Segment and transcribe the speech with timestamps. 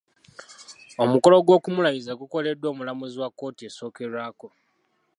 [1.03, 4.47] Omukolo gw’okumulayiza gukoleddwa omulamuzi wa kkooti esookerwako.